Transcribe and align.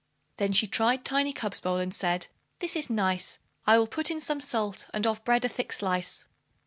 Then 0.37 0.51
she 0.51 0.65
tried 0.65 1.05
Tiny 1.05 1.31
Cub's 1.31 1.59
bowl, 1.59 1.77
and 1.77 1.93
said, 1.93 2.25
"This 2.57 2.75
is 2.75 2.89
nice; 2.89 3.37
I 3.67 3.77
will 3.77 3.85
put 3.85 4.09
in 4.09 4.19
some 4.19 4.41
salt, 4.41 4.87
and 4.95 5.05
of 5.05 5.23
bread 5.23 5.45
a 5.45 5.47
thick 5.47 5.71
slice." 5.71 6.25